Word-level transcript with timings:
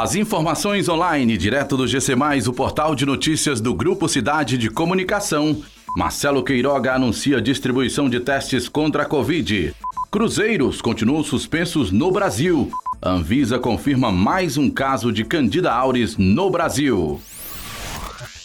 As 0.00 0.14
informações 0.14 0.88
online, 0.88 1.36
direto 1.36 1.76
do 1.76 1.84
GC, 1.84 2.14
o 2.46 2.52
portal 2.52 2.94
de 2.94 3.04
notícias 3.04 3.60
do 3.60 3.74
Grupo 3.74 4.08
Cidade 4.08 4.56
de 4.56 4.70
Comunicação. 4.70 5.60
Marcelo 5.96 6.44
Queiroga 6.44 6.94
anuncia 6.94 7.40
distribuição 7.40 8.08
de 8.08 8.20
testes 8.20 8.68
contra 8.68 9.02
a 9.02 9.06
Covid. 9.06 9.74
Cruzeiros 10.08 10.80
continuam 10.80 11.24
suspensos 11.24 11.90
no 11.90 12.12
Brasil. 12.12 12.70
Anvisa 13.02 13.58
confirma 13.58 14.12
mais 14.12 14.56
um 14.56 14.70
caso 14.70 15.10
de 15.10 15.24
Candida 15.24 15.72
auris 15.72 16.16
no 16.16 16.48
Brasil. 16.48 17.20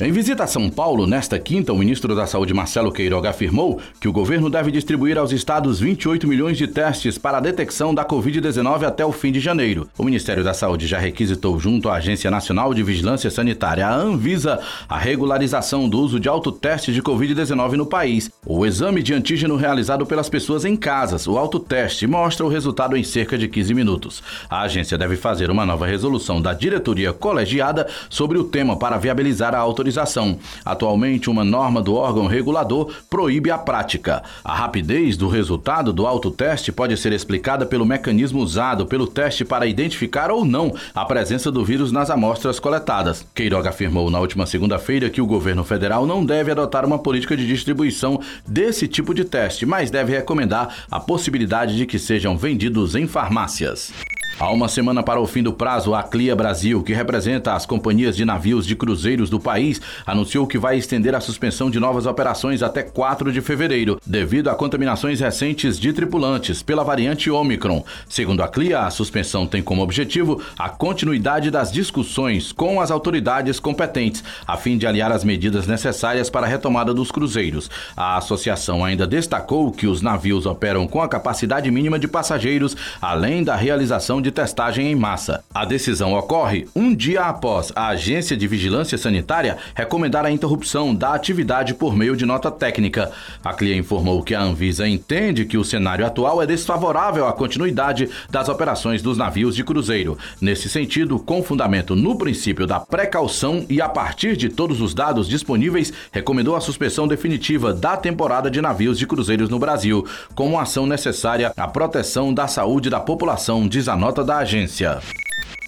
Em 0.01 0.11
visita 0.11 0.43
a 0.43 0.47
São 0.47 0.71
Paulo, 0.71 1.05
nesta 1.05 1.37
quinta, 1.37 1.71
o 1.71 1.77
ministro 1.77 2.15
da 2.15 2.25
Saúde 2.25 2.51
Marcelo 2.51 2.91
Queiroga 2.91 3.29
afirmou 3.29 3.79
que 4.01 4.07
o 4.07 4.11
governo 4.11 4.49
deve 4.49 4.71
distribuir 4.71 5.19
aos 5.19 5.31
estados 5.31 5.79
28 5.79 6.27
milhões 6.27 6.57
de 6.57 6.65
testes 6.67 7.19
para 7.19 7.37
a 7.37 7.39
detecção 7.39 7.93
da 7.93 8.03
Covid-19 8.03 8.87
até 8.87 9.05
o 9.05 9.11
fim 9.11 9.31
de 9.31 9.39
janeiro. 9.39 9.87
O 9.95 10.03
Ministério 10.03 10.43
da 10.43 10.51
Saúde 10.51 10.87
já 10.87 10.97
requisitou 10.97 11.59
junto 11.59 11.89
à 11.89 11.97
Agência 11.97 12.31
Nacional 12.31 12.73
de 12.73 12.81
Vigilância 12.81 13.29
Sanitária, 13.29 13.85
a 13.85 13.93
Anvisa, 13.93 14.59
a 14.89 14.97
regularização 14.97 15.87
do 15.87 15.99
uso 15.99 16.19
de 16.19 16.27
autoteste 16.27 16.91
de 16.91 17.03
Covid-19 17.03 17.73
no 17.73 17.85
país. 17.85 18.31
O 18.47 18.65
exame 18.65 19.03
de 19.03 19.13
antígeno 19.13 19.55
realizado 19.55 20.07
pelas 20.07 20.27
pessoas 20.27 20.65
em 20.65 20.75
casas, 20.75 21.27
o 21.27 21.37
autoteste, 21.37 22.07
mostra 22.07 22.43
o 22.43 22.49
resultado 22.49 22.97
em 22.97 23.03
cerca 23.03 23.37
de 23.37 23.47
15 23.47 23.75
minutos. 23.75 24.23
A 24.49 24.63
agência 24.63 24.97
deve 24.97 25.17
fazer 25.17 25.51
uma 25.51 25.67
nova 25.67 25.85
resolução 25.85 26.41
da 26.41 26.51
diretoria 26.51 27.13
colegiada 27.13 27.87
sobre 28.09 28.39
o 28.39 28.43
tema 28.43 28.75
para 28.75 28.97
viabilizar 28.97 29.53
a 29.53 29.59
autorização 29.59 29.82
autorização. 29.83 30.39
Atualmente, 30.63 31.29
uma 31.29 31.43
norma 31.43 31.81
do 31.81 31.93
órgão 31.93 32.25
regulador 32.25 32.91
proíbe 33.09 33.51
a 33.51 33.57
prática. 33.57 34.23
A 34.43 34.55
rapidez 34.55 35.17
do 35.17 35.27
resultado 35.27 35.91
do 35.91 36.07
autoteste 36.07 36.71
pode 36.71 36.95
ser 36.97 37.11
explicada 37.11 37.65
pelo 37.65 37.85
mecanismo 37.85 38.39
usado 38.39 38.85
pelo 38.85 39.05
teste 39.05 39.43
para 39.43 39.67
identificar 39.67 40.31
ou 40.31 40.45
não 40.45 40.73
a 40.95 41.03
presença 41.05 41.51
do 41.51 41.65
vírus 41.65 41.91
nas 41.91 42.09
amostras 42.09 42.59
coletadas. 42.59 43.25
Queiroga 43.35 43.69
afirmou 43.69 44.09
na 44.09 44.19
última 44.19 44.45
segunda-feira 44.45 45.09
que 45.09 45.21
o 45.21 45.27
governo 45.27 45.63
federal 45.63 46.05
não 46.05 46.25
deve 46.25 46.51
adotar 46.51 46.85
uma 46.85 46.99
política 46.99 47.35
de 47.35 47.45
distribuição 47.45 48.19
desse 48.47 48.87
tipo 48.87 49.13
de 49.13 49.25
teste, 49.25 49.65
mas 49.65 49.91
deve 49.91 50.13
recomendar 50.13 50.85
a 50.89 50.99
possibilidade 50.99 51.75
de 51.75 51.85
que 51.85 51.99
sejam 51.99 52.37
vendidos 52.37 52.95
em 52.95 53.05
farmácias. 53.05 53.91
Há 54.39 54.49
uma 54.49 54.67
semana 54.67 55.03
para 55.03 55.21
o 55.21 55.27
fim 55.27 55.43
do 55.43 55.53
prazo, 55.53 55.93
a 55.93 56.01
Clia 56.01 56.35
Brasil, 56.35 56.81
que 56.81 56.91
representa 56.91 57.53
as 57.53 57.67
companhias 57.67 58.15
de 58.17 58.25
navios 58.25 58.65
de 58.65 58.75
cruzeiros 58.75 59.29
do 59.29 59.39
país, 59.39 59.79
anunciou 60.07 60.47
que 60.47 60.57
vai 60.57 60.75
estender 60.75 61.13
a 61.13 61.21
suspensão 61.21 61.69
de 61.69 61.79
novas 61.79 62.07
operações 62.07 62.63
até 62.63 62.81
4 62.81 63.31
de 63.31 63.41
fevereiro, 63.41 64.01
devido 64.03 64.49
a 64.49 64.55
contaminações 64.55 65.19
recentes 65.19 65.79
de 65.79 65.93
tripulantes 65.93 66.63
pela 66.63 66.83
variante 66.83 67.29
Omicron. 67.29 67.85
Segundo 68.09 68.41
a 68.41 68.47
Clia, 68.47 68.79
a 68.79 68.89
suspensão 68.89 69.45
tem 69.45 69.61
como 69.61 69.83
objetivo 69.83 70.41
a 70.57 70.67
continuidade 70.67 71.51
das 71.51 71.71
discussões 71.71 72.51
com 72.51 72.81
as 72.81 72.89
autoridades 72.89 73.59
competentes, 73.59 74.23
a 74.47 74.57
fim 74.57 74.79
de 74.79 74.87
aliar 74.87 75.11
as 75.11 75.23
medidas 75.23 75.67
necessárias 75.67 76.27
para 76.31 76.47
a 76.47 76.49
retomada 76.49 76.91
dos 76.91 77.11
cruzeiros. 77.11 77.69
A 77.95 78.17
associação 78.17 78.83
ainda 78.83 79.05
destacou 79.05 79.71
que 79.71 79.85
os 79.85 80.01
navios 80.01 80.47
operam 80.47 80.87
com 80.87 81.03
a 81.03 81.07
capacidade 81.07 81.69
mínima 81.69 81.99
de 81.99 82.07
passageiros, 82.07 82.75
além 82.99 83.43
da 83.43 83.55
realização 83.55 84.22
de 84.23 84.31
testagem 84.31 84.91
em 84.91 84.95
massa. 84.95 85.43
A 85.53 85.65
decisão 85.65 86.13
ocorre 86.13 86.65
um 86.75 86.95
dia 86.95 87.21
após 87.25 87.71
a 87.75 87.89
Agência 87.89 88.35
de 88.35 88.47
Vigilância 88.47 88.97
Sanitária 88.97 89.57
recomendar 89.75 90.25
a 90.25 90.31
interrupção 90.31 90.95
da 90.95 91.13
atividade 91.13 91.73
por 91.75 91.95
meio 91.95 92.15
de 92.15 92.25
nota 92.25 92.49
técnica. 92.49 93.11
A 93.43 93.53
CLIA 93.53 93.75
informou 93.75 94.23
que 94.23 94.33
a 94.33 94.41
Anvisa 94.41 94.87
entende 94.87 95.45
que 95.45 95.57
o 95.57 95.63
cenário 95.63 96.05
atual 96.05 96.41
é 96.41 96.47
desfavorável 96.47 97.27
à 97.27 97.33
continuidade 97.33 98.09
das 98.29 98.49
operações 98.49 99.01
dos 99.01 99.17
navios 99.17 99.55
de 99.55 99.63
cruzeiro. 99.63 100.17
Nesse 100.39 100.69
sentido, 100.69 101.19
com 101.19 101.43
fundamento 101.43 101.95
no 101.95 102.17
princípio 102.17 102.65
da 102.65 102.79
precaução 102.79 103.65
e 103.69 103.81
a 103.81 103.89
partir 103.89 104.37
de 104.37 104.49
todos 104.49 104.81
os 104.81 104.93
dados 104.93 105.27
disponíveis, 105.27 105.91
recomendou 106.11 106.55
a 106.55 106.61
suspensão 106.61 107.07
definitiva 107.07 107.73
da 107.73 107.97
temporada 107.97 108.49
de 108.49 108.61
navios 108.61 108.97
de 108.97 109.05
cruzeiros 109.05 109.49
no 109.49 109.59
Brasil, 109.59 110.05
como 110.33 110.59
ação 110.59 110.85
necessária 110.85 111.51
à 111.57 111.67
proteção 111.67 112.33
da 112.33 112.47
saúde 112.47 112.89
da 112.89 112.99
população, 112.99 113.67
diz 113.67 113.87
a 113.87 113.95
nota 113.95 114.12
nota 114.13 114.23
da 114.23 114.37
agência. 114.37 114.99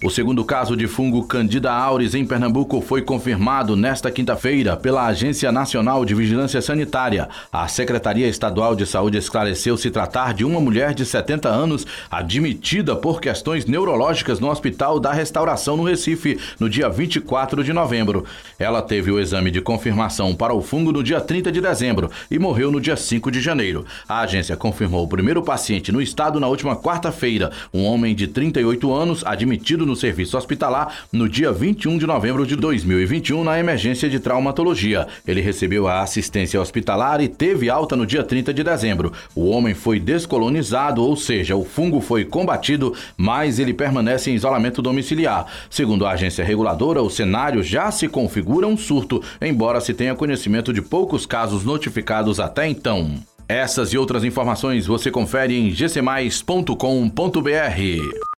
O 0.02 0.10
segundo 0.10 0.44
caso 0.44 0.76
de 0.76 0.86
fungo 0.86 1.24
Candida 1.24 1.72
auris 1.72 2.14
em 2.14 2.22
Pernambuco 2.22 2.82
foi 2.82 3.00
confirmado 3.00 3.74
nesta 3.74 4.10
quinta-feira 4.10 4.76
pela 4.76 5.06
Agência 5.06 5.50
Nacional 5.50 6.04
de 6.04 6.14
Vigilância 6.14 6.60
Sanitária. 6.60 7.30
A 7.50 7.66
Secretaria 7.66 8.28
Estadual 8.28 8.76
de 8.76 8.84
Saúde 8.84 9.16
esclareceu 9.16 9.74
se 9.74 9.90
tratar 9.90 10.34
de 10.34 10.44
uma 10.44 10.60
mulher 10.60 10.92
de 10.92 11.06
70 11.06 11.48
anos 11.48 11.86
admitida 12.10 12.94
por 12.94 13.22
questões 13.22 13.64
neurológicas 13.64 14.38
no 14.38 14.50
Hospital 14.50 15.00
da 15.00 15.14
Restauração 15.14 15.78
no 15.78 15.84
Recife 15.84 16.38
no 16.60 16.68
dia 16.68 16.90
24 16.90 17.64
de 17.64 17.72
novembro. 17.72 18.26
Ela 18.58 18.82
teve 18.82 19.10
o 19.10 19.18
exame 19.18 19.50
de 19.50 19.62
confirmação 19.62 20.34
para 20.34 20.52
o 20.52 20.60
fungo 20.60 20.92
no 20.92 21.02
dia 21.02 21.22
30 21.22 21.50
de 21.50 21.62
dezembro 21.62 22.10
e 22.30 22.38
morreu 22.38 22.70
no 22.70 22.82
dia 22.82 22.98
5 22.98 23.30
de 23.30 23.40
janeiro. 23.40 23.86
A 24.06 24.20
agência 24.20 24.58
confirmou 24.58 25.04
o 25.04 25.08
primeiro 25.08 25.42
paciente 25.42 25.90
no 25.90 26.02
estado 26.02 26.38
na 26.38 26.48
última 26.48 26.76
quarta-feira, 26.76 27.50
um 27.72 27.82
homem 27.84 28.14
de 28.14 28.26
38 28.26 28.92
anos 28.92 29.24
admitido 29.24 29.85
no 29.86 29.96
serviço 29.96 30.36
hospitalar 30.36 31.06
no 31.12 31.28
dia 31.28 31.52
21 31.52 31.96
de 31.96 32.06
novembro 32.06 32.46
de 32.46 32.56
2021 32.56 33.44
na 33.44 33.58
emergência 33.58 34.10
de 34.10 34.18
traumatologia. 34.18 35.06
Ele 35.26 35.40
recebeu 35.40 35.88
a 35.88 36.02
assistência 36.02 36.60
hospitalar 36.60 37.20
e 37.20 37.28
teve 37.28 37.70
alta 37.70 37.96
no 37.96 38.04
dia 38.04 38.22
30 38.22 38.52
de 38.52 38.62
dezembro. 38.62 39.12
O 39.34 39.48
homem 39.48 39.74
foi 39.74 39.98
descolonizado, 39.98 41.02
ou 41.02 41.16
seja, 41.16 41.56
o 41.56 41.64
fungo 41.64 42.00
foi 42.00 42.24
combatido, 42.24 42.92
mas 43.16 43.58
ele 43.58 43.72
permanece 43.72 44.30
em 44.30 44.34
isolamento 44.34 44.82
domiciliar. 44.82 45.46
Segundo 45.70 46.04
a 46.04 46.10
agência 46.10 46.44
reguladora, 46.44 47.02
o 47.02 47.10
cenário 47.10 47.62
já 47.62 47.90
se 47.90 48.08
configura 48.08 48.66
um 48.66 48.76
surto, 48.76 49.22
embora 49.40 49.80
se 49.80 49.94
tenha 49.94 50.14
conhecimento 50.14 50.72
de 50.72 50.82
poucos 50.82 51.24
casos 51.24 51.64
notificados 51.64 52.40
até 52.40 52.68
então. 52.68 53.14
Essas 53.48 53.92
e 53.92 53.98
outras 53.98 54.24
informações 54.24 54.86
você 54.86 55.10
confere 55.10 55.56
em 55.56 55.70
gcmais.com.br. 55.70 58.35